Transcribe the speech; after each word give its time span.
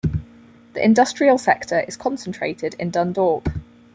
The 0.73 0.83
industrial 0.83 1.37
sector 1.37 1.79
is 1.81 1.95
concentrated 1.95 2.73
in 2.79 2.89
Dundalk. 2.89 3.45